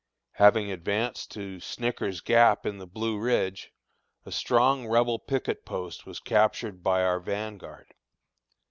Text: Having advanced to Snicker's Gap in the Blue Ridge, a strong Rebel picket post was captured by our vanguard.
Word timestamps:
Having 0.37 0.71
advanced 0.71 1.29
to 1.33 1.59
Snicker's 1.59 2.21
Gap 2.21 2.65
in 2.65 2.79
the 2.79 2.87
Blue 2.87 3.19
Ridge, 3.19 3.71
a 4.25 4.31
strong 4.31 4.87
Rebel 4.87 5.19
picket 5.19 5.63
post 5.63 6.07
was 6.07 6.19
captured 6.19 6.81
by 6.81 7.03
our 7.03 7.19
vanguard. 7.19 7.93